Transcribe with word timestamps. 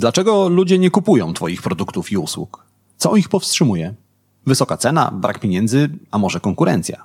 Dlaczego 0.00 0.48
ludzie 0.48 0.78
nie 0.78 0.90
kupują 0.90 1.34
Twoich 1.34 1.62
produktów 1.62 2.12
i 2.12 2.16
usług? 2.16 2.64
Co 2.96 3.16
ich 3.16 3.28
powstrzymuje? 3.28 3.94
Wysoka 4.46 4.76
cena, 4.76 5.10
brak 5.10 5.40
pieniędzy, 5.40 5.88
a 6.10 6.18
może 6.18 6.40
konkurencja? 6.40 7.04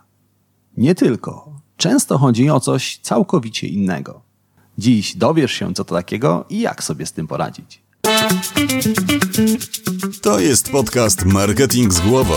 Nie 0.77 0.95
tylko. 0.95 1.49
Często 1.77 2.17
chodzi 2.17 2.49
o 2.49 2.59
coś 2.59 2.99
całkowicie 3.01 3.67
innego. 3.67 4.21
Dziś 4.77 5.15
dowiesz 5.15 5.51
się, 5.51 5.73
co 5.73 5.85
to 5.85 5.95
takiego 5.95 6.45
i 6.49 6.59
jak 6.59 6.83
sobie 6.83 7.05
z 7.05 7.11
tym 7.11 7.27
poradzić. 7.27 7.81
To 10.21 10.39
jest 10.39 10.71
podcast 10.71 11.25
Marketing 11.25 11.93
z 11.93 11.99
głową. 11.99 12.35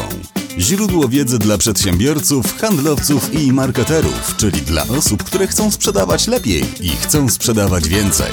Źródło 0.58 1.08
wiedzy 1.08 1.38
dla 1.38 1.58
przedsiębiorców, 1.58 2.58
handlowców 2.60 3.34
i 3.34 3.52
marketerów, 3.52 4.36
czyli 4.36 4.60
dla 4.60 4.82
osób, 4.82 5.24
które 5.24 5.46
chcą 5.46 5.70
sprzedawać 5.70 6.26
lepiej 6.26 6.62
i 6.80 6.88
chcą 6.88 7.28
sprzedawać 7.28 7.88
więcej. 7.88 8.32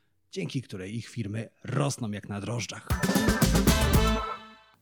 dzięki 0.31 0.61
której 0.61 0.95
ich 0.95 1.07
firmy 1.07 1.49
rosną 1.63 2.11
jak 2.11 2.29
na 2.29 2.41
drożdżach. 2.41 2.87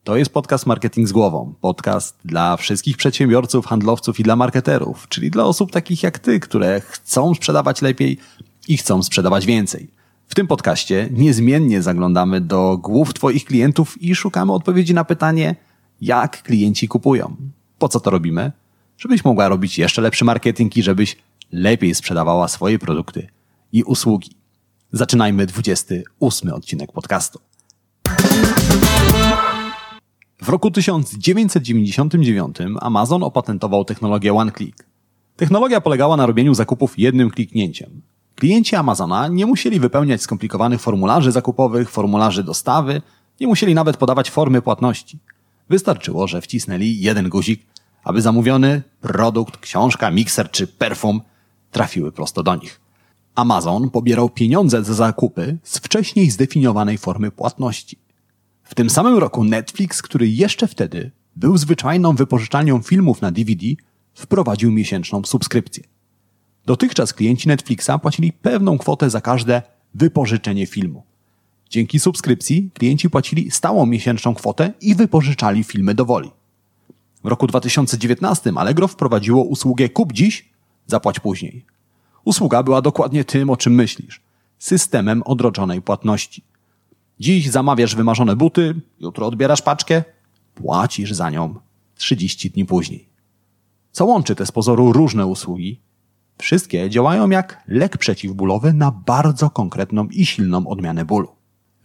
To 0.03 0.17
jest 0.17 0.33
podcast 0.33 0.65
Marketing 0.65 1.07
z 1.07 1.11
głową. 1.11 1.53
Podcast 1.61 2.17
dla 2.25 2.57
wszystkich 2.57 2.97
przedsiębiorców, 2.97 3.65
handlowców 3.65 4.19
i 4.19 4.23
dla 4.23 4.35
marketerów, 4.35 5.07
czyli 5.07 5.31
dla 5.31 5.45
osób 5.45 5.71
takich 5.71 6.03
jak 6.03 6.19
ty, 6.19 6.39
które 6.39 6.81
chcą 6.81 7.35
sprzedawać 7.35 7.81
lepiej 7.81 8.17
i 8.67 8.77
chcą 8.77 9.03
sprzedawać 9.03 9.45
więcej. 9.45 9.87
W 10.27 10.35
tym 10.35 10.47
podcaście 10.47 11.09
niezmiennie 11.11 11.81
zaglądamy 11.81 12.41
do 12.41 12.77
głów 12.77 13.13
Twoich 13.13 13.45
klientów 13.45 14.01
i 14.01 14.15
szukamy 14.15 14.53
odpowiedzi 14.53 14.93
na 14.93 15.05
pytanie, 15.05 15.55
jak 16.01 16.43
klienci 16.43 16.87
kupują. 16.87 17.35
Po 17.79 17.89
co 17.89 17.99
to 17.99 18.09
robimy? 18.09 18.51
Żebyś 18.97 19.25
mogła 19.25 19.49
robić 19.49 19.77
jeszcze 19.77 20.01
lepszy 20.01 20.25
marketing 20.25 20.77
i 20.77 20.83
żebyś 20.83 21.17
lepiej 21.51 21.95
sprzedawała 21.95 22.47
swoje 22.47 22.79
produkty 22.79 23.27
i 23.71 23.83
usługi. 23.83 24.38
Zaczynajmy 24.91 25.45
28 25.45 26.53
odcinek 26.53 26.91
podcastu. 26.91 27.39
W 30.41 30.49
roku 30.49 30.71
1999 30.71 32.57
Amazon 32.81 33.23
opatentował 33.23 33.85
technologię 33.85 34.33
One 34.33 34.51
Click. 34.51 34.85
Technologia 35.35 35.81
polegała 35.81 36.17
na 36.17 36.25
robieniu 36.25 36.53
zakupów 36.53 36.99
jednym 36.99 37.29
kliknięciem. 37.29 38.01
Klienci 38.35 38.75
Amazona 38.75 39.27
nie 39.27 39.45
musieli 39.45 39.79
wypełniać 39.79 40.21
skomplikowanych 40.21 40.81
formularzy 40.81 41.31
zakupowych, 41.31 41.89
formularzy 41.89 42.43
dostawy, 42.43 43.01
nie 43.39 43.47
musieli 43.47 43.75
nawet 43.75 43.97
podawać 43.97 44.29
formy 44.31 44.61
płatności. 44.61 45.19
Wystarczyło, 45.69 46.27
że 46.27 46.41
wcisnęli 46.41 46.99
jeden 46.99 47.29
guzik, 47.29 47.65
aby 48.03 48.21
zamówiony 48.21 48.81
produkt, 49.01 49.57
książka, 49.57 50.11
mikser 50.11 50.51
czy 50.51 50.67
perfum 50.67 51.21
trafiły 51.71 52.11
prosto 52.11 52.43
do 52.43 52.55
nich. 52.55 52.88
Amazon 53.35 53.89
pobierał 53.89 54.29
pieniądze 54.29 54.83
za 54.83 54.93
zakupy 54.93 55.57
z 55.63 55.77
wcześniej 55.77 56.29
zdefiniowanej 56.31 56.97
formy 56.97 57.31
płatności. 57.31 57.97
W 58.63 58.75
tym 58.75 58.89
samym 58.89 59.17
roku 59.17 59.43
Netflix, 59.43 60.01
który 60.01 60.29
jeszcze 60.29 60.67
wtedy 60.67 61.11
był 61.35 61.57
zwyczajną 61.57 62.15
wypożyczalnią 62.15 62.81
filmów 62.81 63.21
na 63.21 63.31
DVD, 63.31 63.65
wprowadził 64.13 64.71
miesięczną 64.71 65.23
subskrypcję. 65.23 65.83
Dotychczas 66.65 67.13
klienci 67.13 67.47
Netflixa 67.47 67.91
płacili 68.01 68.33
pewną 68.33 68.77
kwotę 68.77 69.09
za 69.09 69.21
każde 69.21 69.61
wypożyczenie 69.95 70.65
filmu. 70.65 71.03
Dzięki 71.69 71.99
subskrypcji 71.99 72.69
klienci 72.73 73.09
płacili 73.09 73.51
stałą 73.51 73.85
miesięczną 73.85 74.35
kwotę 74.35 74.73
i 74.81 74.95
wypożyczali 74.95 75.63
filmy 75.63 75.93
do 75.93 76.05
woli. 76.05 76.31
W 77.23 77.27
roku 77.27 77.47
2019 77.47 78.51
Allegro 78.55 78.87
wprowadziło 78.87 79.43
usługę 79.43 79.89
Kup 79.89 80.13
dziś, 80.13 80.49
zapłać 80.87 81.19
później. 81.19 81.65
Usługa 82.25 82.63
była 82.63 82.81
dokładnie 82.81 83.23
tym, 83.23 83.49
o 83.49 83.57
czym 83.57 83.73
myślisz 83.73 84.21
systemem 84.59 85.23
odroczonej 85.23 85.81
płatności. 85.81 86.43
Dziś 87.19 87.49
zamawiasz 87.49 87.95
wymarzone 87.95 88.35
buty, 88.35 88.81
jutro 88.99 89.27
odbierasz 89.27 89.61
paczkę, 89.61 90.03
płacisz 90.55 91.11
za 91.11 91.29
nią 91.29 91.55
30 91.95 92.51
dni 92.51 92.65
później. 92.65 93.09
Co 93.91 94.05
łączy 94.05 94.35
te 94.35 94.45
z 94.45 94.51
pozoru 94.51 94.93
różne 94.93 95.25
usługi? 95.25 95.81
Wszystkie 96.37 96.89
działają 96.89 97.29
jak 97.29 97.63
lek 97.67 97.97
przeciwbólowy 97.97 98.73
na 98.73 98.91
bardzo 98.91 99.49
konkretną 99.49 100.07
i 100.07 100.25
silną 100.25 100.67
odmianę 100.67 101.05
bólu. 101.05 101.27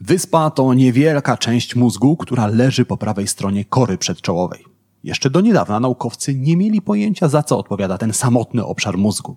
Wyspa 0.01 0.51
to 0.51 0.75
niewielka 0.75 1.37
część 1.37 1.77
mózgu, 1.77 2.17
która 2.17 2.47
leży 2.47 2.85
po 2.85 2.97
prawej 2.97 3.29
stronie 3.29 3.65
kory 3.65 3.99
przedczołowej. 3.99 4.65
Jeszcze 5.05 5.31
do 5.31 5.41
niedawna 5.41 5.81
naukowcy 5.81 6.35
nie 6.35 6.57
mieli 6.57 6.83
pojęcia, 6.83 7.29
za 7.29 7.43
co 7.43 7.59
odpowiada 7.59 7.99
ten 7.99 8.13
samotny 8.13 8.65
obszar 8.65 8.99
mózgu. 8.99 9.37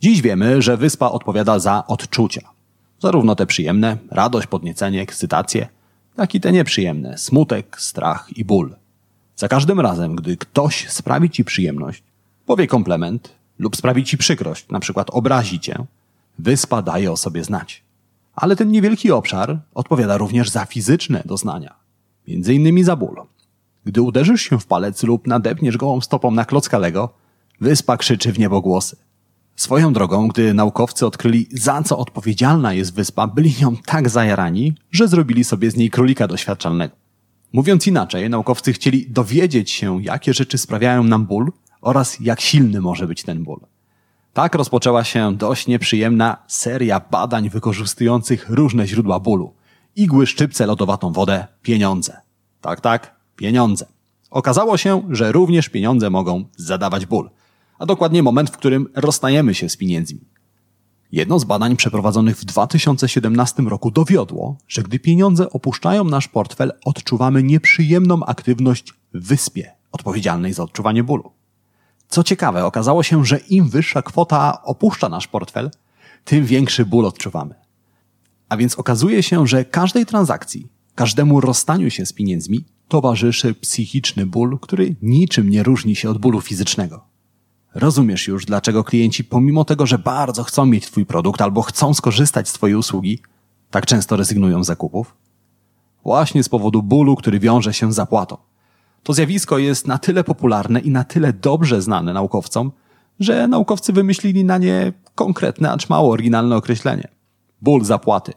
Dziś 0.00 0.22
wiemy, 0.22 0.62
że 0.62 0.76
wyspa 0.76 1.08
odpowiada 1.08 1.58
za 1.58 1.86
odczucia. 1.86 2.50
Zarówno 2.98 3.34
te 3.34 3.46
przyjemne, 3.46 3.96
radość, 4.10 4.46
podniecenie, 4.46 5.02
ekscytację, 5.02 5.68
jak 6.18 6.34
i 6.34 6.40
te 6.40 6.52
nieprzyjemne, 6.52 7.18
smutek, 7.18 7.80
strach 7.80 8.28
i 8.36 8.44
ból. 8.44 8.76
Za 9.36 9.48
każdym 9.48 9.80
razem, 9.80 10.16
gdy 10.16 10.36
ktoś 10.36 10.88
sprawi 10.88 11.30
ci 11.30 11.44
przyjemność, 11.44 12.02
powie 12.46 12.66
komplement 12.66 13.34
lub 13.58 13.76
sprawi 13.76 14.04
ci 14.04 14.18
przykrość, 14.18 14.68
na 14.68 14.80
przykład 14.80 15.10
obrazi 15.10 15.60
cię, 15.60 15.84
wyspa 16.38 16.82
daje 16.82 17.12
o 17.12 17.16
sobie 17.16 17.44
znać. 17.44 17.82
Ale 18.34 18.56
ten 18.56 18.70
niewielki 18.70 19.12
obszar 19.12 19.58
odpowiada 19.74 20.16
również 20.16 20.50
za 20.50 20.64
fizyczne 20.64 21.22
doznania, 21.24 21.74
między 22.28 22.54
innymi 22.54 22.84
za 22.84 22.96
ból. 22.96 23.22
Gdy 23.84 24.02
uderzysz 24.02 24.42
się 24.42 24.58
w 24.60 24.66
palec 24.66 25.02
lub 25.02 25.26
nadepniesz 25.26 25.76
gołą 25.76 26.00
stopą 26.00 26.30
na 26.30 26.44
klocka 26.44 26.78
Lego, 26.78 27.08
wyspa 27.60 27.96
krzyczy 27.96 28.32
w 28.32 28.38
niebogłosy. 28.38 28.96
Swoją 29.60 29.92
drogą, 29.92 30.28
gdy 30.28 30.54
naukowcy 30.54 31.06
odkryli, 31.06 31.46
za 31.52 31.82
co 31.82 31.98
odpowiedzialna 31.98 32.72
jest 32.72 32.94
wyspa, 32.94 33.26
byli 33.26 33.54
nią 33.60 33.76
tak 33.76 34.08
zajarani, 34.08 34.74
że 34.90 35.08
zrobili 35.08 35.44
sobie 35.44 35.70
z 35.70 35.76
niej 35.76 35.90
królika 35.90 36.28
doświadczalnego. 36.28 36.96
Mówiąc 37.52 37.86
inaczej, 37.86 38.30
naukowcy 38.30 38.72
chcieli 38.72 39.10
dowiedzieć 39.10 39.70
się, 39.70 40.02
jakie 40.02 40.34
rzeczy 40.34 40.58
sprawiają 40.58 41.04
nam 41.04 41.26
ból 41.26 41.52
oraz 41.80 42.20
jak 42.20 42.40
silny 42.40 42.80
może 42.80 43.06
być 43.06 43.22
ten 43.22 43.44
ból. 43.44 43.60
Tak 44.32 44.54
rozpoczęła 44.54 45.04
się 45.04 45.36
dość 45.36 45.66
nieprzyjemna 45.66 46.36
seria 46.46 47.00
badań 47.10 47.50
wykorzystujących 47.50 48.50
różne 48.50 48.86
źródła 48.86 49.20
bólu. 49.20 49.54
Igły, 49.96 50.26
szczypce, 50.26 50.66
lodowatą 50.66 51.12
wodę, 51.12 51.46
pieniądze. 51.62 52.20
Tak, 52.60 52.80
tak, 52.80 53.14
pieniądze. 53.36 53.86
Okazało 54.30 54.76
się, 54.76 55.02
że 55.10 55.32
również 55.32 55.68
pieniądze 55.68 56.10
mogą 56.10 56.44
zadawać 56.56 57.06
ból, 57.06 57.30
a 57.80 57.86
dokładnie 57.86 58.22
moment, 58.22 58.50
w 58.50 58.56
którym 58.56 58.88
rozstajemy 58.94 59.54
się 59.54 59.68
z 59.68 59.76
pieniędzmi. 59.76 60.20
Jedno 61.12 61.38
z 61.38 61.44
badań 61.44 61.76
przeprowadzonych 61.76 62.36
w 62.36 62.44
2017 62.44 63.62
roku 63.62 63.90
dowiodło, 63.90 64.56
że 64.68 64.82
gdy 64.82 64.98
pieniądze 64.98 65.50
opuszczają 65.50 66.04
nasz 66.04 66.28
portfel, 66.28 66.72
odczuwamy 66.84 67.42
nieprzyjemną 67.42 68.24
aktywność 68.24 68.92
w 69.14 69.26
wyspie, 69.26 69.72
odpowiedzialnej 69.92 70.52
za 70.52 70.62
odczuwanie 70.62 71.04
bólu. 71.04 71.32
Co 72.08 72.24
ciekawe, 72.24 72.64
okazało 72.64 73.02
się, 73.02 73.24
że 73.24 73.38
im 73.38 73.68
wyższa 73.68 74.02
kwota 74.02 74.62
opuszcza 74.62 75.08
nasz 75.08 75.28
portfel, 75.28 75.70
tym 76.24 76.44
większy 76.44 76.86
ból 76.86 77.06
odczuwamy. 77.06 77.54
A 78.48 78.56
więc 78.56 78.74
okazuje 78.74 79.22
się, 79.22 79.46
że 79.46 79.64
każdej 79.64 80.06
transakcji, 80.06 80.68
każdemu 80.94 81.40
rozstaniu 81.40 81.90
się 81.90 82.06
z 82.06 82.12
pieniędzmi 82.12 82.64
towarzyszy 82.88 83.54
psychiczny 83.54 84.26
ból, 84.26 84.58
który 84.58 84.96
niczym 85.02 85.50
nie 85.50 85.62
różni 85.62 85.96
się 85.96 86.10
od 86.10 86.18
bólu 86.18 86.40
fizycznego. 86.40 87.09
Rozumiesz 87.74 88.28
już, 88.28 88.44
dlaczego 88.44 88.84
klienci, 88.84 89.24
pomimo 89.24 89.64
tego, 89.64 89.86
że 89.86 89.98
bardzo 89.98 90.44
chcą 90.44 90.66
mieć 90.66 90.86
Twój 90.86 91.06
produkt 91.06 91.40
albo 91.40 91.62
chcą 91.62 91.94
skorzystać 91.94 92.48
z 92.48 92.52
Twojej 92.52 92.76
usługi, 92.76 93.18
tak 93.70 93.86
często 93.86 94.16
rezygnują 94.16 94.64
z 94.64 94.66
zakupów? 94.66 95.16
Właśnie 96.04 96.42
z 96.42 96.48
powodu 96.48 96.82
bólu, 96.82 97.16
który 97.16 97.40
wiąże 97.40 97.74
się 97.74 97.92
z 97.92 97.94
zapłatą. 97.94 98.36
To 99.02 99.12
zjawisko 99.12 99.58
jest 99.58 99.86
na 99.86 99.98
tyle 99.98 100.24
popularne 100.24 100.80
i 100.80 100.90
na 100.90 101.04
tyle 101.04 101.32
dobrze 101.32 101.82
znane 101.82 102.12
naukowcom, 102.12 102.72
że 103.20 103.48
naukowcy 103.48 103.92
wymyślili 103.92 104.44
na 104.44 104.58
nie 104.58 104.92
konkretne, 105.14 105.72
acz 105.72 105.88
mało 105.88 106.10
oryginalne 106.12 106.56
określenie. 106.56 107.08
Ból 107.62 107.84
zapłaty. 107.84 108.32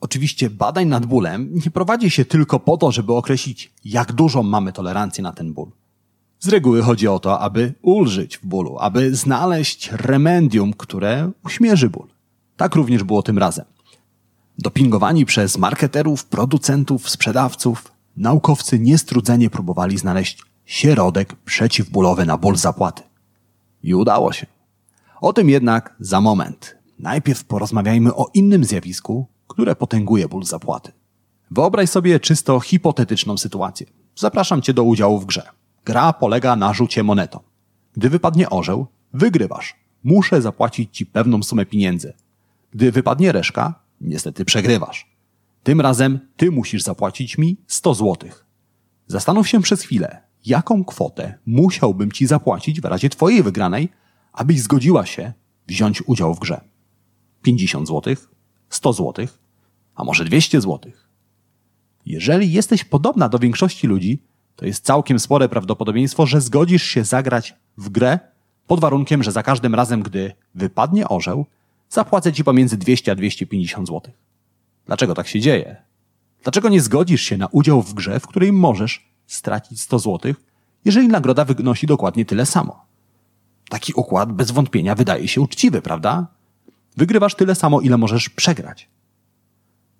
Oczywiście 0.00 0.50
badań 0.50 0.88
nad 0.88 1.06
bólem 1.06 1.50
nie 1.64 1.70
prowadzi 1.70 2.10
się 2.10 2.24
tylko 2.24 2.60
po 2.60 2.76
to, 2.76 2.92
żeby 2.92 3.12
określić, 3.12 3.72
jak 3.84 4.12
dużą 4.12 4.42
mamy 4.42 4.72
tolerancję 4.72 5.22
na 5.22 5.32
ten 5.32 5.52
ból. 5.52 5.70
Z 6.40 6.48
reguły 6.48 6.82
chodzi 6.82 7.08
o 7.08 7.18
to, 7.18 7.40
aby 7.40 7.74
ulżyć 7.82 8.38
w 8.38 8.46
bólu, 8.46 8.76
aby 8.78 9.14
znaleźć 9.16 9.90
remedium, 9.92 10.72
które 10.72 11.30
uśmierzy 11.44 11.90
ból. 11.90 12.08
Tak 12.56 12.74
również 12.74 13.02
było 13.02 13.22
tym 13.22 13.38
razem. 13.38 13.64
Dopingowani 14.58 15.26
przez 15.26 15.58
marketerów, 15.58 16.24
producentów, 16.24 17.10
sprzedawców, 17.10 17.92
naukowcy 18.16 18.78
niestrudzenie 18.78 19.50
próbowali 19.50 19.98
znaleźć 19.98 20.42
środek 20.64 21.34
przeciwbólowy 21.34 22.26
na 22.26 22.36
ból 22.36 22.56
zapłaty. 22.56 23.02
I 23.82 23.94
udało 23.94 24.32
się. 24.32 24.46
O 25.20 25.32
tym 25.32 25.50
jednak 25.50 25.96
za 26.00 26.20
moment. 26.20 26.76
Najpierw 26.98 27.44
porozmawiajmy 27.44 28.14
o 28.14 28.26
innym 28.34 28.64
zjawisku, 28.64 29.26
które 29.48 29.76
potęguje 29.76 30.28
ból 30.28 30.44
zapłaty. 30.44 30.92
Wyobraź 31.50 31.90
sobie 31.90 32.20
czysto 32.20 32.60
hipotetyczną 32.60 33.38
sytuację. 33.38 33.86
Zapraszam 34.16 34.62
cię 34.62 34.74
do 34.74 34.82
udziału 34.82 35.18
w 35.18 35.26
grze. 35.26 35.59
Gra 35.84 36.12
polega 36.12 36.56
na 36.56 36.72
rzucie 36.72 37.02
monetą. 37.02 37.40
Gdy 37.92 38.10
wypadnie 38.10 38.50
orzeł, 38.50 38.86
wygrywasz. 39.12 39.76
Muszę 40.04 40.42
zapłacić 40.42 40.96
ci 40.96 41.06
pewną 41.06 41.42
sumę 41.42 41.66
pieniędzy. 41.66 42.12
Gdy 42.70 42.92
wypadnie 42.92 43.32
reszka, 43.32 43.74
niestety 44.00 44.44
przegrywasz. 44.44 45.10
Tym 45.62 45.80
razem 45.80 46.18
ty 46.36 46.50
musisz 46.50 46.82
zapłacić 46.82 47.38
mi 47.38 47.56
100 47.66 47.94
złotych. 47.94 48.46
Zastanów 49.06 49.48
się 49.48 49.62
przez 49.62 49.82
chwilę, 49.82 50.22
jaką 50.46 50.84
kwotę 50.84 51.38
musiałbym 51.46 52.12
ci 52.12 52.26
zapłacić 52.26 52.80
w 52.80 52.84
razie 52.84 53.08
twojej 53.08 53.42
wygranej, 53.42 53.88
abyś 54.32 54.60
zgodziła 54.60 55.06
się 55.06 55.32
wziąć 55.68 56.02
udział 56.06 56.34
w 56.34 56.38
grze. 56.38 56.60
50 57.42 57.86
złotych, 57.86 58.30
100 58.70 58.92
złotych, 58.92 59.38
a 59.94 60.04
może 60.04 60.24
200 60.24 60.60
złotych. 60.60 61.08
Jeżeli 62.06 62.52
jesteś 62.52 62.84
podobna 62.84 63.28
do 63.28 63.38
większości 63.38 63.86
ludzi, 63.86 64.22
to 64.60 64.66
jest 64.66 64.84
całkiem 64.84 65.18
spore 65.18 65.48
prawdopodobieństwo, 65.48 66.26
że 66.26 66.40
zgodzisz 66.40 66.82
się 66.82 67.04
zagrać 67.04 67.54
w 67.78 67.88
grę 67.88 68.18
pod 68.66 68.80
warunkiem, 68.80 69.22
że 69.22 69.32
za 69.32 69.42
każdym 69.42 69.74
razem, 69.74 70.02
gdy 70.02 70.32
wypadnie 70.54 71.08
orzeł, 71.08 71.46
zapłacę 71.88 72.32
ci 72.32 72.44
pomiędzy 72.44 72.76
200 72.76 73.12
a 73.12 73.14
250 73.14 73.88
zł. 73.88 74.12
Dlaczego 74.86 75.14
tak 75.14 75.28
się 75.28 75.40
dzieje? 75.40 75.76
Dlaczego 76.42 76.68
nie 76.68 76.80
zgodzisz 76.80 77.22
się 77.22 77.36
na 77.36 77.46
udział 77.46 77.82
w 77.82 77.94
grze, 77.94 78.20
w 78.20 78.26
której 78.26 78.52
możesz 78.52 79.08
stracić 79.26 79.80
100 79.80 79.98
zł, 79.98 80.34
jeżeli 80.84 81.08
nagroda 81.08 81.44
wynosi 81.44 81.86
dokładnie 81.86 82.24
tyle 82.24 82.46
samo? 82.46 82.84
Taki 83.68 83.92
układ 83.92 84.32
bez 84.32 84.50
wątpienia 84.50 84.94
wydaje 84.94 85.28
się 85.28 85.40
uczciwy, 85.40 85.82
prawda? 85.82 86.26
Wygrywasz 86.96 87.34
tyle 87.34 87.54
samo, 87.54 87.80
ile 87.80 87.98
możesz 87.98 88.28
przegrać. 88.28 88.88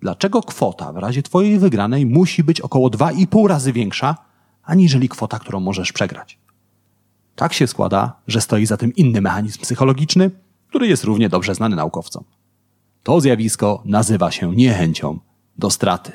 Dlaczego 0.01 0.41
kwota 0.41 0.93
w 0.93 0.97
razie 0.97 1.23
twojej 1.23 1.59
wygranej 1.59 2.05
musi 2.05 2.43
być 2.43 2.61
około 2.61 2.89
2,5 2.89 3.47
razy 3.47 3.73
większa, 3.73 4.30
aniżeli 4.63 5.09
kwota, 5.09 5.39
którą 5.39 5.59
możesz 5.59 5.91
przegrać? 5.91 6.39
Tak 7.35 7.53
się 7.53 7.67
składa, 7.67 8.21
że 8.27 8.41
stoi 8.41 8.65
za 8.65 8.77
tym 8.77 8.95
inny 8.95 9.21
mechanizm 9.21 9.59
psychologiczny, 9.61 10.31
który 10.67 10.87
jest 10.87 11.03
równie 11.03 11.29
dobrze 11.29 11.55
znany 11.55 11.75
naukowcom. 11.75 12.23
To 13.03 13.21
zjawisko 13.21 13.81
nazywa 13.85 14.31
się 14.31 14.55
niechęcią 14.55 15.19
do 15.57 15.69
straty. 15.69 16.11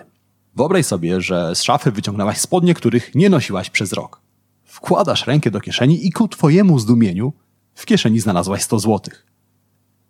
Wyobraź 0.57 0.87
sobie, 0.87 1.21
że 1.21 1.55
z 1.55 1.63
szafy 1.63 1.93
wyciągnęłaś 1.93 2.39
spodnie, 2.39 2.75
których 2.75 3.15
nie 3.15 3.31
nosiłaś 3.31 3.71
przez 3.71 3.93
rok. 3.93 4.21
Wkładasz 4.65 5.27
rękę 5.27 5.51
do 5.51 5.61
kieszeni 5.61 6.07
i 6.07 6.13
ku 6.13 6.29
twojemu 6.29 6.79
zdumieniu 6.79 7.33
w 7.75 7.87
kieszeni 7.87 8.21
znalazłaś 8.21 8.63
100 8.63 8.79
złotych. 8.79 9.27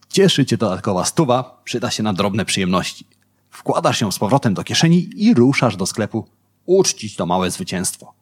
Cieszy 0.08 0.46
cię 0.46 0.56
dodatkowa 0.56 1.04
stuwa, 1.04 1.60
przyda 1.64 1.90
się 1.90 2.02
na 2.02 2.12
drobne 2.12 2.44
przyjemności. 2.44 3.06
Wkładasz 3.50 4.00
ją 4.00 4.10
z 4.10 4.18
powrotem 4.18 4.54
do 4.54 4.64
kieszeni 4.64 5.08
i 5.16 5.34
ruszasz 5.34 5.76
do 5.76 5.86
sklepu 5.86 6.26
uczcić 6.66 7.16
to 7.16 7.26
małe 7.26 7.50
zwycięstwo. 7.50 8.14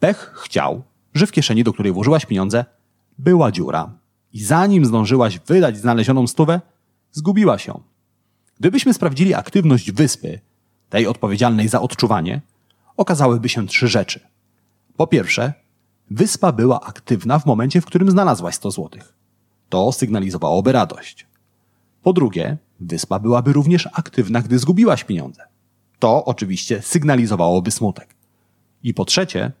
Pech 0.00 0.32
chciał, 0.36 0.82
że 1.14 1.26
w 1.26 1.32
kieszeni, 1.32 1.64
do 1.64 1.72
której 1.72 1.92
włożyłaś 1.92 2.26
pieniądze, 2.26 2.64
była 3.18 3.52
dziura 3.52 3.92
i 4.32 4.42
zanim 4.42 4.84
zdążyłaś 4.84 5.38
wydać 5.38 5.76
znalezioną 5.76 6.26
stówę, 6.26 6.60
zgubiła 7.12 7.58
się. 7.58 7.80
Gdybyśmy 8.60 8.94
sprawdzili 8.94 9.34
aktywność 9.34 9.92
wyspy, 9.92 10.40
tej 10.90 11.06
odpowiedzialnej 11.06 11.68
za 11.68 11.80
odczuwanie, 11.80 12.40
okazałyby 12.96 13.48
się 13.48 13.66
trzy 13.66 13.88
rzeczy. 13.88 14.20
Po 14.96 15.06
pierwsze, 15.06 15.52
wyspa 16.10 16.52
była 16.52 16.80
aktywna 16.80 17.38
w 17.38 17.46
momencie, 17.46 17.80
w 17.80 17.86
którym 17.86 18.10
znalazłaś 18.10 18.54
100 18.54 18.70
złotych. 18.70 19.12
To 19.68 19.92
sygnalizowałoby 19.92 20.72
radość. 20.72 21.26
Po 22.02 22.12
drugie, 22.12 22.56
wyspa 22.80 23.18
byłaby 23.18 23.52
również 23.52 23.88
aktywna, 23.92 24.42
gdy 24.42 24.58
zgubiłaś 24.58 25.04
pieniądze. 25.04 25.42
To 25.98 26.24
oczywiście 26.24 26.82
sygnalizowałoby 26.82 27.70
smutek. 27.70 28.14
I 28.82 28.94
po 28.94 29.04
trzecie, 29.04 29.52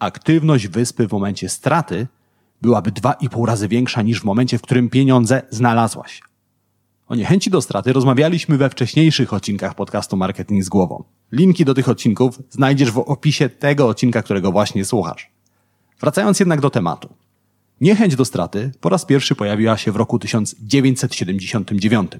aktywność 0.00 0.68
wyspy 0.68 1.08
w 1.08 1.12
momencie 1.12 1.48
straty 1.48 2.06
byłaby 2.62 2.90
dwa 2.92 3.12
i 3.12 3.28
pół 3.28 3.46
razy 3.46 3.68
większa 3.68 4.02
niż 4.02 4.20
w 4.20 4.24
momencie, 4.24 4.58
w 4.58 4.62
którym 4.62 4.88
pieniądze 4.88 5.42
znalazłaś. 5.50 6.22
O 7.08 7.14
niechęci 7.14 7.50
do 7.50 7.62
straty 7.62 7.92
rozmawialiśmy 7.92 8.58
we 8.58 8.70
wcześniejszych 8.70 9.32
odcinkach 9.32 9.74
podcastu 9.74 10.16
Marketing 10.16 10.64
z 10.64 10.68
głową. 10.68 11.04
Linki 11.32 11.64
do 11.64 11.74
tych 11.74 11.88
odcinków 11.88 12.38
znajdziesz 12.50 12.90
w 12.90 12.98
opisie 12.98 13.48
tego 13.48 13.88
odcinka, 13.88 14.22
którego 14.22 14.52
właśnie 14.52 14.84
słuchasz. 14.84 15.30
Wracając 16.00 16.40
jednak 16.40 16.60
do 16.60 16.70
tematu. 16.70 17.08
Niechęć 17.80 18.16
do 18.16 18.24
straty 18.24 18.72
po 18.80 18.88
raz 18.88 19.04
pierwszy 19.04 19.34
pojawiła 19.34 19.76
się 19.76 19.92
w 19.92 19.96
roku 19.96 20.18
1979. 20.18 22.12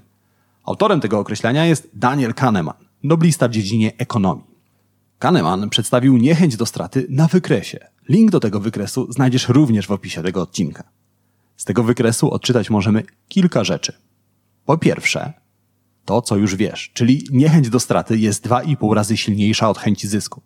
Autorem 0.65 1.01
tego 1.01 1.19
określenia 1.19 1.65
jest 1.65 1.89
Daniel 1.93 2.33
Kahneman, 2.33 2.75
noblista 3.03 3.47
w 3.47 3.51
dziedzinie 3.51 3.91
ekonomii. 3.97 4.50
Kahneman 5.21 5.69
przedstawił 5.69 6.17
niechęć 6.17 6.57
do 6.57 6.65
straty 6.65 7.05
na 7.09 7.27
wykresie. 7.27 7.79
Link 8.09 8.31
do 8.31 8.39
tego 8.39 8.59
wykresu 8.59 9.11
znajdziesz 9.11 9.49
również 9.49 9.87
w 9.87 9.91
opisie 9.91 10.23
tego 10.23 10.41
odcinka. 10.41 10.83
Z 11.57 11.65
tego 11.65 11.83
wykresu 11.83 12.31
odczytać 12.31 12.69
możemy 12.69 13.03
kilka 13.27 13.63
rzeczy. 13.63 13.93
Po 14.65 14.77
pierwsze, 14.77 15.33
to 16.05 16.21
co 16.21 16.37
już 16.37 16.55
wiesz, 16.55 16.91
czyli 16.93 17.23
niechęć 17.31 17.69
do 17.69 17.79
straty 17.79 18.17
jest 18.17 18.47
2,5 18.47 18.93
razy 18.93 19.17
silniejsza 19.17 19.69
od 19.69 19.77
chęci 19.77 20.07
zysku. 20.07 20.41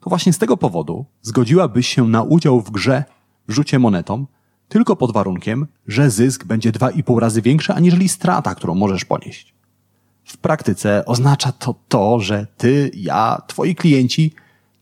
To 0.00 0.10
właśnie 0.10 0.32
z 0.32 0.38
tego 0.38 0.56
powodu 0.56 1.06
zgodziłabyś 1.22 1.88
się 1.88 2.08
na 2.08 2.22
udział 2.22 2.60
w 2.60 2.70
grze 2.70 3.04
w 3.48 3.52
rzucie 3.52 3.78
monetą 3.78 4.26
tylko 4.68 4.96
pod 4.96 5.12
warunkiem, 5.12 5.66
że 5.86 6.10
zysk 6.10 6.44
będzie 6.44 6.72
2,5 6.72 7.18
razy 7.18 7.42
większy 7.42 7.72
aniżeli 7.72 8.08
strata, 8.08 8.54
którą 8.54 8.74
możesz 8.74 9.04
ponieść. 9.04 9.54
W 10.24 10.36
praktyce 10.36 11.04
oznacza 11.06 11.52
to 11.52 11.74
to, 11.88 12.20
że 12.20 12.46
ty, 12.56 12.90
ja, 12.94 13.42
twoi 13.46 13.74
klienci 13.74 14.34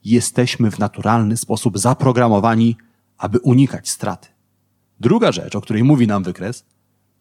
jesteśmy 0.04 0.70
w 0.70 0.78
naturalny 0.78 1.36
sposób 1.36 1.78
zaprogramowani, 1.78 2.76
aby 3.18 3.38
unikać 3.38 3.88
straty. 3.88 4.28
Druga 5.00 5.32
rzecz, 5.32 5.56
o 5.56 5.60
której 5.60 5.84
mówi 5.84 6.06
nam 6.06 6.22
wykres, 6.22 6.64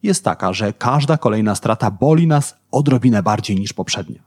jest 0.03 0.23
taka, 0.23 0.53
że 0.53 0.73
każda 0.73 1.17
kolejna 1.17 1.55
strata 1.55 1.91
boli 1.91 2.27
nas 2.27 2.55
odrobinę 2.71 3.23
bardziej 3.23 3.55
niż 3.59 3.73
poprzednia. 3.73 4.21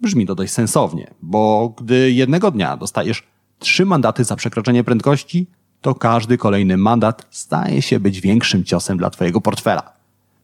Brzmi 0.00 0.26
to 0.26 0.34
dość 0.34 0.52
sensownie, 0.52 1.14
bo 1.22 1.74
gdy 1.78 2.12
jednego 2.12 2.50
dnia 2.50 2.76
dostajesz 2.76 3.22
trzy 3.58 3.84
mandaty 3.84 4.24
za 4.24 4.36
przekroczenie 4.36 4.84
prędkości, 4.84 5.46
to 5.80 5.94
każdy 5.94 6.38
kolejny 6.38 6.76
mandat 6.76 7.26
staje 7.30 7.82
się 7.82 8.00
być 8.00 8.20
większym 8.20 8.64
ciosem 8.64 8.98
dla 8.98 9.10
Twojego 9.10 9.40
portfela. 9.40 9.95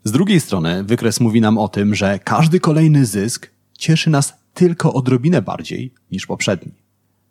Z 0.05 0.13
drugiej 0.13 0.41
strony, 0.41 0.85
wykres 0.85 1.21
mówi 1.21 1.41
nam 1.41 1.59
o 1.59 1.69
tym, 1.69 1.95
że 1.95 2.19
każdy 2.19 2.61
kolejny 2.61 3.07
zysk 3.07 3.51
cieszy 3.79 4.11
nas 4.11 4.35
tylko 4.55 4.93
odrobinę 4.93 5.43
bardziej 5.43 5.95
niż 6.11 6.27
poprzedni. 6.27 6.73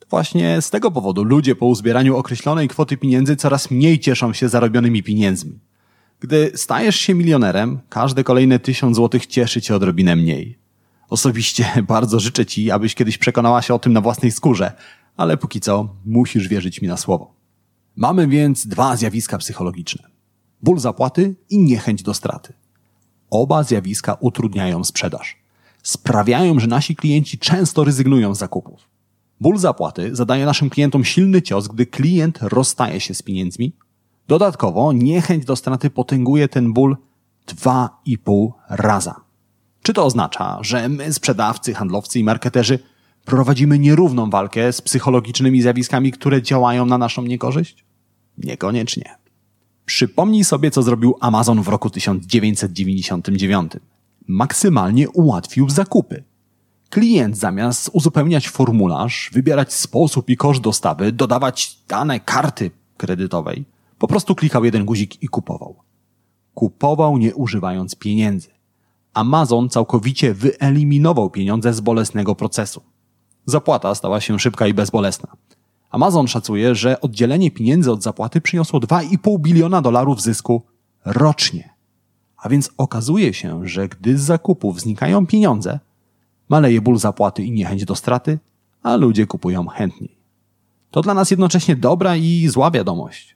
Właśnie 0.09 0.61
z 0.61 0.69
tego 0.69 0.91
powodu 0.91 1.23
ludzie 1.23 1.55
po 1.55 1.65
uzbieraniu 1.65 2.17
określonej 2.17 2.67
kwoty 2.67 2.97
pieniędzy 2.97 3.35
coraz 3.35 3.71
mniej 3.71 3.99
cieszą 3.99 4.33
się 4.33 4.49
zarobionymi 4.49 5.03
pieniędzmi. 5.03 5.59
Gdy 6.19 6.51
stajesz 6.55 6.95
się 6.95 7.13
milionerem, 7.13 7.79
każde 7.89 8.23
kolejne 8.23 8.59
tysiąc 8.59 8.95
złotych 8.95 9.27
cieszy 9.27 9.61
cię 9.61 9.75
odrobinę 9.75 10.15
mniej. 10.15 10.59
Osobiście 11.09 11.65
bardzo 11.87 12.19
życzę 12.19 12.45
ci, 12.45 12.71
abyś 12.71 12.95
kiedyś 12.95 13.17
przekonała 13.17 13.61
się 13.61 13.73
o 13.73 13.79
tym 13.79 13.93
na 13.93 14.01
własnej 14.01 14.31
skórze, 14.31 14.71
ale 15.17 15.37
póki 15.37 15.59
co 15.59 15.95
musisz 16.05 16.47
wierzyć 16.47 16.81
mi 16.81 16.87
na 16.87 16.97
słowo. 16.97 17.33
Mamy 17.95 18.27
więc 18.27 18.67
dwa 18.67 18.95
zjawiska 18.95 19.37
psychologiczne. 19.37 20.03
Ból 20.61 20.79
zapłaty 20.79 21.35
i 21.49 21.59
niechęć 21.59 22.03
do 22.03 22.13
straty. 22.13 22.60
Oba 23.31 23.63
zjawiska 23.63 24.17
utrudniają 24.19 24.83
sprzedaż. 24.83 25.37
Sprawiają, 25.83 26.59
że 26.59 26.67
nasi 26.67 26.95
klienci 26.95 27.37
często 27.37 27.83
rezygnują 27.83 28.35
z 28.35 28.39
zakupów. 28.39 28.89
Ból 29.39 29.57
zapłaty 29.57 30.15
zadaje 30.15 30.45
naszym 30.45 30.69
klientom 30.69 31.05
silny 31.05 31.41
cios, 31.41 31.67
gdy 31.67 31.85
klient 31.85 32.39
rozstaje 32.41 32.99
się 32.99 33.13
z 33.13 33.21
pieniędzmi. 33.21 33.73
Dodatkowo 34.27 34.93
niechęć 34.93 35.45
do 35.45 35.55
straty 35.55 35.89
potęguje 35.89 36.47
ten 36.47 36.73
ból 36.73 36.97
dwa 37.47 38.01
i 38.05 38.17
pół 38.17 38.53
raza. 38.69 39.21
Czy 39.81 39.93
to 39.93 40.05
oznacza, 40.05 40.57
że 40.61 40.89
my, 40.89 41.13
sprzedawcy, 41.13 41.73
handlowcy 41.73 42.19
i 42.19 42.23
marketerzy, 42.23 42.79
prowadzimy 43.25 43.79
nierówną 43.79 44.29
walkę 44.29 44.73
z 44.73 44.81
psychologicznymi 44.81 45.61
zjawiskami, 45.61 46.11
które 46.11 46.41
działają 46.41 46.85
na 46.85 46.97
naszą 46.97 47.21
niekorzyść? 47.21 47.85
Niekoniecznie. 48.37 49.20
Przypomnij 49.91 50.43
sobie, 50.43 50.71
co 50.71 50.83
zrobił 50.83 51.15
Amazon 51.19 51.63
w 51.63 51.67
roku 51.67 51.89
1999. 51.89 53.71
Maksymalnie 54.27 55.09
ułatwił 55.09 55.69
zakupy. 55.69 56.23
Klient 56.89 57.37
zamiast 57.37 57.89
uzupełniać 57.93 58.49
formularz, 58.49 59.29
wybierać 59.33 59.73
sposób 59.73 60.29
i 60.29 60.37
koszt 60.37 60.61
dostawy, 60.61 61.11
dodawać 61.11 61.79
dane 61.87 62.19
karty 62.19 62.71
kredytowej, 62.97 63.65
po 63.97 64.07
prostu 64.07 64.35
klikał 64.35 64.65
jeden 64.65 64.85
guzik 64.85 65.23
i 65.23 65.27
kupował. 65.27 65.75
Kupował 66.53 67.17
nie 67.17 67.35
używając 67.35 67.95
pieniędzy. 67.95 68.49
Amazon 69.13 69.69
całkowicie 69.69 70.33
wyeliminował 70.33 71.29
pieniądze 71.29 71.73
z 71.73 71.81
bolesnego 71.81 72.35
procesu. 72.35 72.81
Zapłata 73.45 73.95
stała 73.95 74.21
się 74.21 74.39
szybka 74.39 74.67
i 74.67 74.73
bezbolesna. 74.73 75.27
Amazon 75.91 76.27
szacuje, 76.27 76.75
że 76.75 77.01
oddzielenie 77.01 77.51
pieniędzy 77.51 77.91
od 77.91 78.03
zapłaty 78.03 78.41
przyniosło 78.41 78.79
2,5 78.79 79.39
biliona 79.39 79.81
dolarów 79.81 80.21
zysku 80.21 80.61
rocznie. 81.05 81.69
A 82.37 82.49
więc 82.49 82.69
okazuje 82.77 83.33
się, 83.33 83.67
że 83.67 83.87
gdy 83.87 84.17
z 84.17 84.21
zakupów 84.21 84.81
znikają 84.81 85.27
pieniądze, 85.27 85.79
maleje 86.49 86.81
ból 86.81 86.97
zapłaty 86.97 87.43
i 87.43 87.51
niechęć 87.51 87.85
do 87.85 87.95
straty, 87.95 88.39
a 88.83 88.95
ludzie 88.95 89.27
kupują 89.27 89.67
chętniej. 89.67 90.15
To 90.91 91.01
dla 91.01 91.13
nas 91.13 91.31
jednocześnie 91.31 91.75
dobra 91.75 92.15
i 92.15 92.47
zła 92.47 92.71
wiadomość. 92.71 93.35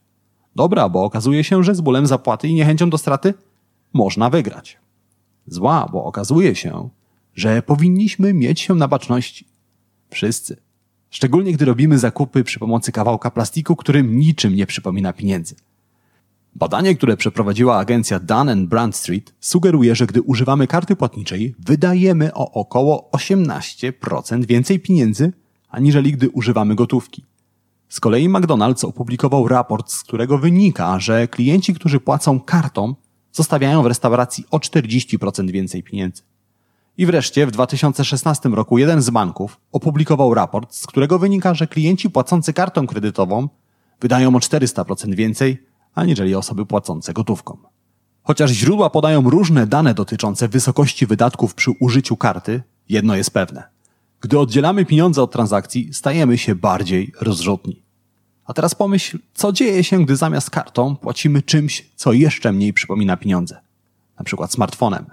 Dobra, 0.56 0.90
bo 0.90 1.04
okazuje 1.04 1.44
się, 1.44 1.64
że 1.64 1.76
z 1.76 1.82
bólem 1.82 2.08
zapłaty 2.08 2.48
i 2.48 2.54
niechęcią 2.54 2.90
do 2.90 2.98
straty 2.98 3.34
można 3.94 4.30
wygrać. 4.30 4.78
Zła, 5.48 5.90
bo 5.92 6.04
okazuje 6.04 6.56
się, 6.56 6.90
że 7.36 7.62
powinniśmy 7.62 8.34
mieć 8.34 8.62
się 8.62 8.76
na 8.76 8.88
baczności. 8.88 9.48
Wszyscy. 10.10 10.65
Szczególnie 11.16 11.54
gdy 11.54 11.66
robimy 11.66 12.00
zakupy 12.00 12.44
przy 12.44 12.60
pomocy 12.60 12.92
kawałka 12.92 13.32
plastiku, 13.32 13.76
którym 13.76 14.20
niczym 14.20 14.56
nie 14.56 14.66
przypomina 14.66 15.14
pieniędzy. 15.14 15.56
Badanie, 16.56 16.96
które 16.96 17.18
przeprowadziła 17.18 17.78
agencja 17.78 18.20
Dun 18.20 18.68
Bradstreet 18.68 19.34
sugeruje, 19.40 19.96
że 19.96 20.06
gdy 20.06 20.22
używamy 20.22 20.68
karty 20.68 20.96
płatniczej, 20.96 21.56
wydajemy 21.60 22.34
o 22.34 22.52
około 22.52 23.10
18% 23.14 24.46
więcej 24.46 24.80
pieniędzy, 24.80 25.34
aniżeli 25.70 26.12
gdy 26.12 26.30
używamy 26.30 26.76
gotówki. 26.76 27.24
Z 27.90 28.00
kolei 28.00 28.30
McDonald's 28.30 28.86
opublikował 28.86 29.48
raport, 29.48 29.92
z 29.92 30.04
którego 30.04 30.38
wynika, 30.38 31.00
że 31.00 31.28
klienci, 31.28 31.74
którzy 31.74 32.00
płacą 32.00 32.40
kartą, 32.40 32.96
zostawiają 33.32 33.84
w 33.84 33.86
restauracji 33.86 34.46
o 34.52 34.58
40% 34.58 35.52
więcej 35.52 35.84
pieniędzy. 35.84 36.22
I 36.98 37.06
wreszcie 37.06 37.48
w 37.48 37.52
2016 37.52 38.50
roku 38.50 38.78
jeden 38.78 39.02
z 39.02 39.10
banków 39.10 39.58
opublikował 39.72 40.34
raport, 40.34 40.76
z 40.76 40.88
którego 40.88 41.20
wynika, 41.20 41.54
że 41.54 41.68
klienci 41.68 42.10
płacący 42.10 42.54
kartą 42.54 42.88
kredytową 42.88 43.50
wydają 44.02 44.36
o 44.36 44.40
400% 44.40 45.16
więcej, 45.16 45.64
aniżeli 45.96 46.36
osoby 46.36 46.66
płacące 46.66 47.14
gotówką. 47.14 47.58
Chociaż 48.24 48.52
źródła 48.52 48.90
podają 48.90 49.30
różne 49.30 49.68
dane 49.68 49.94
dotyczące 49.94 50.48
wysokości 50.48 51.06
wydatków 51.06 51.54
przy 51.54 51.72
użyciu 51.80 52.18
karty, 52.18 52.64
jedno 52.90 53.16
jest 53.16 53.32
pewne. 53.32 53.64
Gdy 54.22 54.40
oddzielamy 54.40 54.86
pieniądze 54.86 55.24
od 55.24 55.32
transakcji, 55.32 55.94
stajemy 55.94 56.38
się 56.38 56.56
bardziej 56.56 57.12
rozrzutni. 57.22 57.84
A 58.46 58.54
teraz 58.54 58.76
pomyśl, 58.76 59.20
co 59.34 59.52
dzieje 59.52 59.84
się, 59.84 60.06
gdy 60.06 60.16
zamiast 60.16 60.50
kartą 60.50 60.96
płacimy 60.96 61.42
czymś, 61.42 61.90
co 61.96 62.14
jeszcze 62.14 62.52
mniej 62.52 62.74
przypomina 62.74 63.18
pieniądze, 63.18 63.62
na 64.20 64.26
przykład 64.26 64.54
smartfonem. 64.54 65.06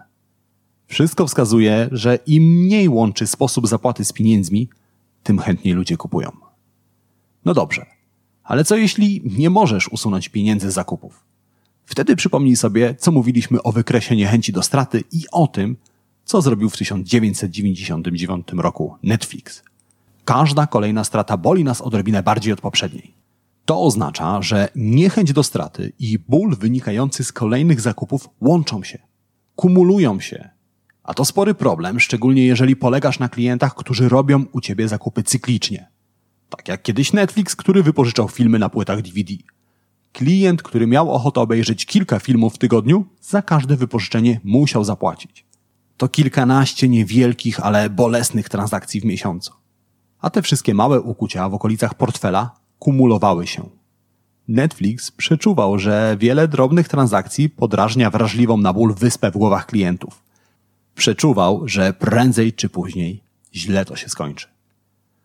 Wszystko 0.93 1.27
wskazuje, 1.27 1.89
że 1.93 2.19
im 2.27 2.43
mniej 2.43 2.89
łączy 2.89 3.27
sposób 3.27 3.69
zapłaty 3.69 4.05
z 4.05 4.13
pieniędzmi, 4.13 4.69
tym 5.23 5.39
chętniej 5.39 5.75
ludzie 5.75 5.97
kupują. 5.97 6.31
No 7.45 7.55
dobrze, 7.55 7.87
ale 8.45 8.65
co 8.65 8.77
jeśli 8.77 9.23
nie 9.39 9.51
możesz 9.51 9.89
usunąć 9.89 10.29
pieniędzy 10.29 10.71
z 10.71 10.75
zakupów? 10.75 11.25
Wtedy 11.85 12.17
przypomnij 12.17 12.57
sobie, 12.57 12.95
co 12.99 13.13
mówiliśmy 13.13 13.63
o 13.63 13.73
wykresie 13.73 14.17
niechęci 14.17 14.53
do 14.53 14.63
straty 14.63 15.05
i 15.13 15.25
o 15.33 15.47
tym, 15.47 15.77
co 16.25 16.43
zrobił 16.43 16.71
w 16.71 16.77
1999 16.77 18.49
roku 18.57 18.97
Netflix. 19.03 19.63
Każda 20.25 20.67
kolejna 20.67 21.05
strata 21.05 21.37
boli 21.37 21.65
nas 21.65 21.81
odrobinę 21.81 22.23
bardziej 22.23 22.53
od 22.53 22.61
poprzedniej. 22.61 23.15
To 23.65 23.83
oznacza, 23.83 24.43
że 24.43 24.69
niechęć 24.77 25.33
do 25.33 25.43
straty 25.43 25.93
i 25.99 26.19
ból 26.19 26.57
wynikający 26.57 27.25
z 27.25 27.33
kolejnych 27.33 27.81
zakupów 27.81 28.29
łączą 28.41 28.83
się, 28.83 28.99
kumulują 29.57 30.21
się. 30.21 30.62
A 31.05 31.15
to 31.15 31.25
spory 31.25 31.55
problem, 31.55 32.01
szczególnie 32.01 32.47
jeżeli 32.47 32.77
polegasz 32.77 33.19
na 33.19 33.29
klientach, 33.29 33.75
którzy 33.75 34.09
robią 34.09 34.45
u 34.53 34.61
ciebie 34.61 34.89
zakupy 34.89 35.23
cyklicznie. 35.23 35.91
Tak 36.49 36.69
jak 36.69 36.83
kiedyś 36.83 37.13
Netflix, 37.13 37.57
który 37.57 37.83
wypożyczał 37.83 38.29
filmy 38.29 38.59
na 38.59 38.69
płytach 38.69 39.03
DVD. 39.03 39.35
Klient, 40.13 40.63
który 40.63 40.87
miał 40.87 41.13
ochotę 41.13 41.41
obejrzeć 41.41 41.87
kilka 41.87 42.19
filmów 42.19 42.55
w 42.55 42.59
tygodniu, 42.59 43.05
za 43.21 43.43
każde 43.43 43.77
wypożyczenie 43.77 44.41
musiał 44.45 44.85
zapłacić. 44.85 45.45
To 45.97 46.09
kilkanaście 46.09 46.89
niewielkich, 46.89 47.61
ale 47.61 47.91
bolesnych 47.91 48.49
transakcji 48.49 49.01
w 49.01 49.05
miesiącu. 49.05 49.53
A 50.21 50.31
te 50.31 50.43
wszystkie 50.43 50.75
małe 50.75 51.01
ukłucia 51.01 51.49
w 51.49 51.55
okolicach 51.55 51.95
portfela 51.95 52.55
kumulowały 52.79 53.47
się. 53.47 53.69
Netflix 54.49 55.11
przeczuwał, 55.11 55.79
że 55.79 56.17
wiele 56.21 56.49
drobnych 56.49 56.89
transakcji 56.89 57.51
podrażnia 57.51 58.11
wrażliwą 58.11 58.57
na 58.57 58.73
ból 58.73 58.95
wyspę 58.95 59.31
w 59.31 59.37
głowach 59.37 59.67
klientów. 59.67 60.23
Przeczuwał, 60.95 61.69
że 61.69 61.93
prędzej 61.93 62.53
czy 62.53 62.69
później 62.69 63.23
źle 63.55 63.85
to 63.85 63.97
się 63.97 64.09
skończy. 64.09 64.47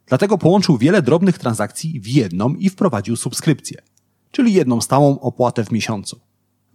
Dlatego 0.08 0.38
połączył 0.38 0.78
wiele 0.78 1.02
drobnych 1.02 1.38
transakcji 1.38 2.00
w 2.00 2.08
jedną 2.08 2.56
i 2.56 2.70
wprowadził 2.70 3.16
subskrypcję, 3.16 3.82
czyli 4.32 4.54
jedną 4.54 4.82
stałą 4.82 5.20
opłatę 5.20 5.64
w 5.66 5.72
miesiącu. 5.72 6.20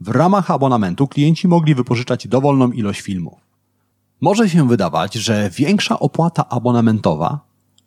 W 0.01 0.09
ramach 0.09 0.51
abonamentu 0.51 1.09
klienci 1.09 1.49
mogli 1.49 1.75
wypożyczać 1.75 2.29
dowolną 2.29 2.73
ilość 2.73 3.01
filmów. 3.01 3.41
Może 4.21 4.51
się 4.51 4.69
wydawać, 4.69 5.15
że 5.15 5.51
większa 5.51 5.99
opłata 5.99 6.49
abonamentowa 6.49 7.41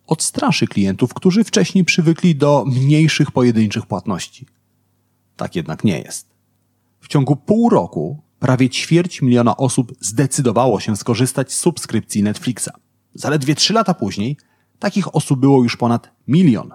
odstraszy 0.07 0.67
klientów, 0.67 1.13
którzy 1.13 1.43
wcześniej 1.43 1.85
przywykli 1.85 2.35
do 2.35 2.65
mniejszych 2.67 3.31
pojedynczych 3.31 3.85
płatności. 3.85 4.45
Tak 5.37 5.55
jednak 5.55 5.83
nie 5.83 5.99
jest. 5.99 6.27
W 6.99 7.07
ciągu 7.07 7.35
pół 7.35 7.69
roku 7.69 8.21
prawie 8.45 8.69
ćwierć 8.69 9.21
miliona 9.21 9.57
osób 9.57 9.93
zdecydowało 9.99 10.79
się 10.79 10.95
skorzystać 10.95 11.53
z 11.53 11.57
subskrypcji 11.57 12.23
Netflixa. 12.23 12.69
Zaledwie 13.13 13.55
trzy 13.55 13.73
lata 13.73 13.93
później 13.93 14.37
takich 14.79 15.15
osób 15.15 15.39
było 15.39 15.63
już 15.63 15.77
ponad 15.77 16.11
milion. 16.27 16.73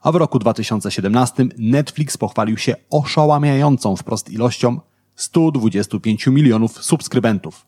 A 0.00 0.12
w 0.12 0.16
roku 0.16 0.38
2017 0.38 1.46
Netflix 1.58 2.16
pochwalił 2.16 2.56
się 2.56 2.76
oszałamiającą 2.90 3.96
wprost 3.96 4.30
ilością 4.30 4.80
125 5.16 6.26
milionów 6.26 6.84
subskrybentów. 6.84 7.66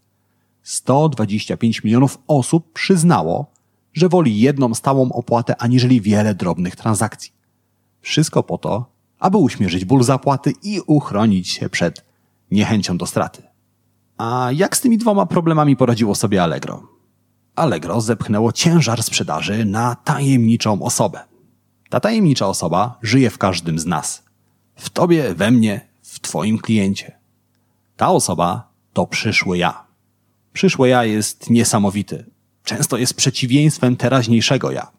125 0.62 1.85
milionów 1.85 2.18
osób 2.26 2.73
przyznało, 2.73 3.52
że 3.92 4.09
woli 4.09 4.40
jedną 4.40 4.75
stałą 4.75 5.12
opłatę 5.12 5.56
aniżeli 5.56 6.00
wiele 6.00 6.35
drobnych 6.35 6.76
transakcji. 6.76 7.32
Wszystko 8.00 8.42
po 8.42 8.59
to, 8.59 8.92
aby 9.18 9.37
uśmierzyć 9.37 9.85
ból 9.85 10.02
zapłaty 10.02 10.52
i 10.62 10.80
uchronić 10.87 11.49
się 11.49 11.68
przed 11.68 12.10
niechęcią 12.50 12.99
do 12.99 13.07
straty. 13.07 13.42
A 14.19 14.49
jak 14.52 14.76
z 14.76 14.80
tymi 14.80 14.99
dwoma 14.99 15.26
problemami 15.26 15.76
poradziło 15.76 16.14
sobie 16.14 16.42
Allegro? 16.42 16.83
Allegro 17.57 18.00
zepchnęło 18.00 18.52
ciężar 18.52 19.02
sprzedaży 19.02 19.64
na 19.64 19.95
tajemniczą 19.95 20.83
osobę. 20.83 21.21
Ta 21.88 22.00
tajemnicza 22.00 22.47
osoba 22.47 22.99
żyje 23.02 23.30
w 23.30 23.38
każdym 23.38 23.78
z 23.78 23.87
nas. 23.87 24.23
W 24.76 24.90
tobie, 24.90 25.35
we 25.35 25.50
mnie, 25.50 25.80
w 26.02 26.21
twoim 26.21 26.59
kliencie. 26.59 27.19
Ta 27.97 28.09
osoba 28.09 28.73
to 28.92 29.07
przyszły 29.07 29.59
ja. 29.59 29.85
Przyszłe 30.52 30.88
ja 30.88 31.04
jest 31.04 31.50
niesamowity. 31.50 32.25
Często 32.64 32.97
jest 32.97 33.14
przeciwieństwem 33.14 33.97
teraźniejszego 33.97 34.71
ja. 34.71 34.90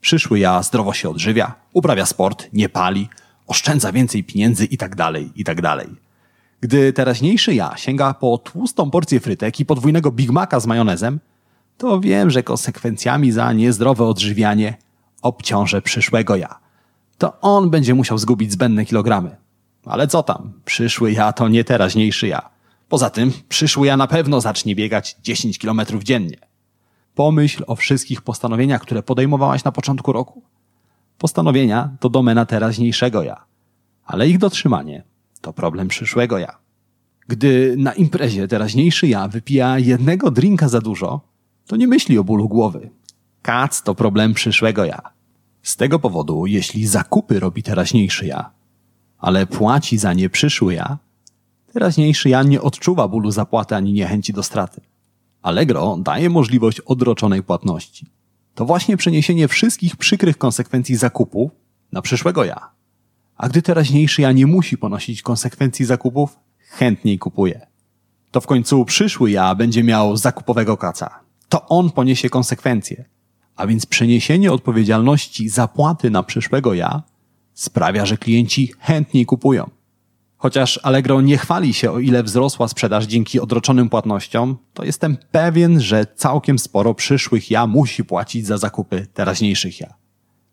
Przyszły 0.00 0.38
ja 0.38 0.62
zdrowo 0.62 0.92
się 0.92 1.10
odżywia, 1.10 1.54
uprawia 1.72 2.06
sport, 2.06 2.48
nie 2.52 2.68
pali, 2.68 3.08
oszczędza 3.46 3.92
więcej 3.92 4.24
pieniędzy 4.24 4.64
itd., 4.64 4.96
tak 4.96 5.14
itd. 5.36 5.86
Gdy 6.60 6.92
teraźniejszy 6.92 7.54
ja 7.54 7.76
sięga 7.76 8.14
po 8.14 8.38
tłustą 8.38 8.90
porcję 8.90 9.20
frytek 9.20 9.60
i 9.60 9.66
podwójnego 9.66 10.10
Big 10.10 10.30
Maca 10.30 10.60
z 10.60 10.66
majonezem, 10.66 11.20
to 11.76 12.00
wiem, 12.00 12.30
że 12.30 12.42
konsekwencjami 12.42 13.32
za 13.32 13.52
niezdrowe 13.52 14.04
odżywianie 14.04 14.76
obciążę 15.22 15.82
przyszłego 15.82 16.36
ja. 16.36 16.58
To 17.18 17.40
on 17.40 17.70
będzie 17.70 17.94
musiał 17.94 18.18
zgubić 18.18 18.52
zbędne 18.52 18.84
kilogramy. 18.84 19.36
Ale 19.84 20.08
co 20.08 20.22
tam, 20.22 20.52
przyszły 20.64 21.12
ja 21.12 21.32
to 21.32 21.48
nie 21.48 21.64
teraźniejszy 21.64 22.28
ja. 22.28 22.50
Poza 22.88 23.10
tym, 23.10 23.32
przyszły 23.48 23.86
ja 23.86 23.96
na 23.96 24.06
pewno 24.06 24.40
zacznie 24.40 24.74
biegać 24.74 25.16
10 25.22 25.58
kilometrów 25.58 26.02
dziennie. 26.02 26.36
Pomyśl 27.14 27.64
o 27.66 27.76
wszystkich 27.76 28.22
postanowieniach, 28.22 28.82
które 28.82 29.02
podejmowałaś 29.02 29.64
na 29.64 29.72
początku 29.72 30.12
roku. 30.12 30.42
Postanowienia 31.18 31.90
to 32.00 32.08
domena 32.08 32.46
teraźniejszego 32.46 33.22
ja, 33.22 33.44
ale 34.04 34.28
ich 34.28 34.38
dotrzymanie 34.38 35.02
to 35.40 35.52
problem 35.52 35.88
przyszłego 35.88 36.38
ja. 36.38 36.58
Gdy 37.28 37.74
na 37.78 37.92
imprezie 37.92 38.48
teraźniejszy 38.48 39.06
ja 39.06 39.28
wypija 39.28 39.78
jednego 39.78 40.30
drinka 40.30 40.68
za 40.68 40.80
dużo, 40.80 41.20
to 41.66 41.76
nie 41.76 41.88
myśli 41.88 42.18
o 42.18 42.24
bólu 42.24 42.48
głowy. 42.48 42.90
Kac 43.42 43.82
to 43.82 43.94
problem 43.94 44.34
przyszłego 44.34 44.84
ja. 44.84 45.02
Z 45.62 45.76
tego 45.76 45.98
powodu, 45.98 46.46
jeśli 46.46 46.86
zakupy 46.86 47.40
robi 47.40 47.62
teraźniejszy 47.62 48.26
ja, 48.26 48.50
ale 49.18 49.46
płaci 49.46 49.98
za 49.98 50.12
nie 50.12 50.30
przyszły 50.30 50.74
ja, 50.74 50.98
teraźniejszy 51.72 52.28
ja 52.28 52.42
nie 52.42 52.62
odczuwa 52.62 53.08
bólu 53.08 53.30
zapłaty 53.30 53.76
ani 53.76 53.92
niechęci 53.92 54.32
do 54.32 54.42
straty. 54.42 54.80
Allegro 55.42 55.96
daje 56.00 56.30
możliwość 56.30 56.80
odroczonej 56.80 57.42
płatności. 57.42 58.06
To 58.54 58.64
właśnie 58.64 58.96
przeniesienie 58.96 59.48
wszystkich 59.48 59.96
przykrych 59.96 60.38
konsekwencji 60.38 60.96
zakupu 60.96 61.50
na 61.92 62.02
przyszłego 62.02 62.44
ja. 62.44 62.77
A 63.38 63.48
gdy 63.48 63.62
teraźniejszy 63.62 64.22
ja 64.22 64.32
nie 64.32 64.46
musi 64.46 64.78
ponosić 64.78 65.22
konsekwencji 65.22 65.84
zakupów, 65.84 66.38
chętniej 66.58 67.18
kupuje. 67.18 67.66
To 68.30 68.40
w 68.40 68.46
końcu 68.46 68.84
przyszły 68.84 69.30
ja 69.30 69.54
będzie 69.54 69.84
miał 69.84 70.16
zakupowego 70.16 70.76
kaca. 70.76 71.20
To 71.48 71.66
on 71.66 71.90
poniesie 71.90 72.30
konsekwencje. 72.30 73.04
A 73.56 73.66
więc 73.66 73.86
przeniesienie 73.86 74.52
odpowiedzialności 74.52 75.48
zapłaty 75.48 76.10
na 76.10 76.22
przyszłego 76.22 76.74
ja 76.74 77.02
sprawia, 77.54 78.06
że 78.06 78.16
klienci 78.16 78.72
chętniej 78.78 79.26
kupują. 79.26 79.70
Chociaż 80.36 80.80
Allegro 80.82 81.20
nie 81.20 81.38
chwali 81.38 81.74
się, 81.74 81.90
o 81.90 81.98
ile 81.98 82.22
wzrosła 82.22 82.68
sprzedaż 82.68 83.04
dzięki 83.04 83.40
odroczonym 83.40 83.88
płatnościom, 83.88 84.56
to 84.74 84.84
jestem 84.84 85.16
pewien, 85.30 85.80
że 85.80 86.06
całkiem 86.16 86.58
sporo 86.58 86.94
przyszłych 86.94 87.50
ja 87.50 87.66
musi 87.66 88.04
płacić 88.04 88.46
za 88.46 88.58
zakupy 88.58 89.06
teraźniejszych 89.14 89.80
ja. 89.80 89.94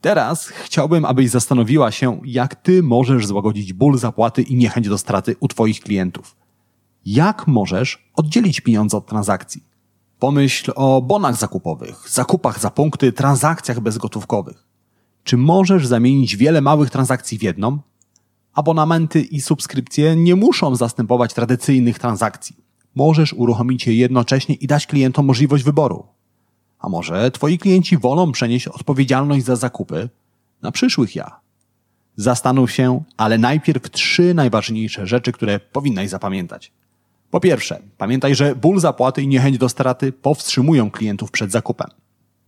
Teraz 0.02 0.48
chciałbym, 0.48 1.06
abyś 1.06 1.30
zastanowiła 1.30 1.92
się, 1.92 2.22
jak 2.26 2.56
ty 2.56 2.84
możesz 2.84 3.28
złagodzić 3.28 3.74
ból 3.74 3.98
zapłaty 3.98 4.42
i 4.42 4.56
niechęć 4.56 4.90
do 4.90 4.98
straty 4.98 5.36
u 5.40 5.48
twoich 5.48 5.80
klientów. 5.80 6.36
Jak 7.06 7.48
możesz 7.48 8.10
oddzielić 8.16 8.62
pieniądze 8.62 8.98
od 8.98 9.06
transakcji? 9.06 9.64
Pomyśl 10.20 10.72
o 10.76 11.02
bonach 11.02 11.36
zakupowych, 11.36 12.10
zakupach 12.10 12.60
za 12.60 12.72
punkty, 12.72 13.12
transakcjach 13.12 13.80
bezgotówkowych. 13.80 14.68
Czy 15.24 15.38
możesz 15.38 15.88
zamienić 15.88 16.38
wiele 16.38 16.62
małych 16.62 16.90
transakcji 16.90 17.38
w 17.38 17.44
jedną? 17.44 17.80
Abonamenty 18.54 19.22
i 19.22 19.42
subskrypcje 19.42 20.16
nie 20.16 20.36
muszą 20.36 20.76
zastępować 20.76 21.34
tradycyjnych 21.34 22.00
transakcji. 22.00 22.56
Możesz 22.96 23.34
uruchomić 23.34 23.88
je 23.88 23.96
jednocześnie 23.96 24.56
i 24.56 24.68
dać 24.68 24.88
klientom 24.88 25.26
możliwość 25.26 25.64
wyboru. 25.64 26.15
A 26.86 26.90
może 26.90 27.32
twoi 27.32 27.58
klienci 27.58 27.98
wolą 27.98 28.32
przenieść 28.32 28.68
odpowiedzialność 28.68 29.46
za 29.46 29.56
zakupy 29.56 30.10
na 30.62 30.72
przyszłych 30.72 31.16
ja? 31.16 31.40
Zastanów 32.16 32.72
się, 32.72 33.04
ale 33.18 33.38
najpierw 33.38 33.90
trzy 33.90 34.34
najważniejsze 34.34 35.08
rzeczy, 35.08 35.32
które 35.32 35.60
powinnaś 35.60 36.10
zapamiętać. 36.10 36.72
Po 37.32 37.40
pierwsze, 37.40 37.82
pamiętaj, 37.98 38.36
że 38.36 38.56
ból 38.56 38.80
zapłaty 38.80 39.22
i 39.22 39.28
niechęć 39.28 39.58
do 39.58 39.70
straty 39.70 40.12
powstrzymują 40.12 40.92
klientów 40.92 41.32
przed 41.32 41.52
zakupem. 41.52 41.88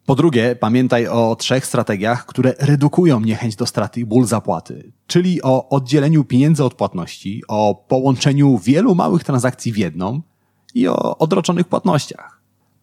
Po 0.06 0.16
drugie, 0.16 0.56
pamiętaj 0.56 1.08
o 1.08 1.36
trzech 1.36 1.66
strategiach, 1.66 2.26
które 2.26 2.54
redukują 2.60 3.20
niechęć 3.20 3.56
do 3.56 3.66
straty 3.66 4.00
i 4.00 4.06
ból 4.06 4.26
zapłaty, 4.26 4.92
czyli 5.08 5.42
o 5.42 5.70
oddzieleniu 5.70 6.24
pieniędzy 6.24 6.64
od 6.64 6.74
płatności, 6.74 7.44
o 7.48 7.86
połączeniu 7.88 8.58
wielu 8.58 8.96
małych 8.96 9.24
transakcji 9.24 9.72
w 9.72 9.78
jedną 9.78 10.22
i 10.76 10.88
o 10.88 11.18
odroczonych 11.18 11.68
płatnościach. 11.68 12.37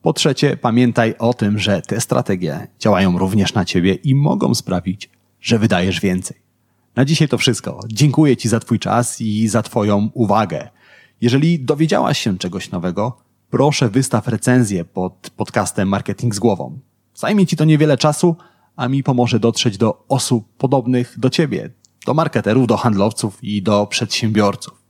Po 0.05 0.13
trzecie, 0.13 0.57
pamiętaj 0.57 1.15
o 1.19 1.35
tym, 1.35 1.59
że 1.59 1.83
te 1.83 2.01
strategie 2.01 2.67
działają 2.81 3.19
również 3.19 3.55
na 3.55 3.65
ciebie 3.65 3.95
i 3.95 4.15
mogą 4.15 4.55
sprawić, 4.55 5.11
że 5.41 5.59
wydajesz 5.59 6.01
więcej. 6.01 6.37
Na 6.97 7.05
dzisiaj 7.05 7.29
to 7.29 7.39
wszystko. 7.39 7.81
Dziękuję 7.89 8.37
Ci 8.37 8.49
za 8.49 8.61
Twój 8.61 8.79
czas 8.79 9.21
i 9.21 9.49
za 9.49 9.63
Twoją 9.63 10.11
uwagę. 10.15 10.69
Jeżeli 11.21 11.61
dowiedziałaś 11.61 12.19
się 12.19 12.39
czegoś 12.39 12.71
nowego, 12.71 13.17
proszę 13.51 13.89
wystaw 13.89 14.29
recenzję 14.29 14.85
pod 14.85 15.31
podcastem 15.37 15.89
Marketing 15.89 16.35
z 16.35 16.39
głową. 16.39 16.79
Zajmie 17.15 17.47
Ci 17.47 17.57
to 17.57 17.65
niewiele 17.65 17.97
czasu, 17.97 18.37
a 18.77 18.89
mi 18.89 19.03
pomoże 19.03 19.41
dotrzeć 19.41 19.79
do 19.79 20.05
osób 20.09 20.49
podobnych 20.59 21.19
do 21.19 21.31
Ciebie, 21.31 21.71
do 22.07 22.15
marketerów, 22.15 22.67
do 22.67 22.77
handlowców 22.77 23.39
i 23.45 23.63
do 23.63 23.87
przedsiębiorców. 23.87 24.83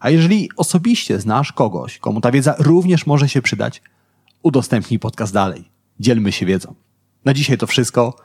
A 0.00 0.10
jeżeli 0.10 0.48
osobiście 0.56 1.20
znasz 1.20 1.52
kogoś, 1.52 1.98
komu 1.98 2.20
ta 2.20 2.30
wiedza 2.30 2.54
również 2.58 3.06
może 3.06 3.28
się 3.28 3.42
przydać, 3.42 3.82
udostępnij 4.42 4.98
podcast 4.98 5.32
dalej. 5.32 5.70
Dzielmy 6.00 6.32
się 6.32 6.46
wiedzą. 6.46 6.74
Na 7.24 7.34
dzisiaj 7.34 7.58
to 7.58 7.66
wszystko. 7.66 8.16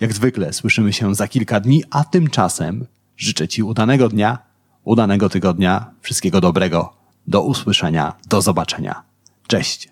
Jak 0.00 0.12
zwykle 0.12 0.52
słyszymy 0.52 0.92
się 0.92 1.14
za 1.14 1.28
kilka 1.28 1.60
dni, 1.60 1.84
a 1.90 2.04
tymczasem 2.04 2.86
życzę 3.16 3.48
Ci 3.48 3.62
udanego 3.62 4.08
dnia, 4.08 4.38
udanego 4.84 5.28
tygodnia, 5.28 5.90
wszystkiego 6.00 6.40
dobrego. 6.40 6.92
Do 7.26 7.42
usłyszenia, 7.42 8.12
do 8.28 8.42
zobaczenia. 8.42 9.02
Cześć. 9.46 9.88